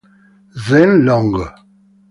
Zheng 0.65 1.05
Long 1.05 1.33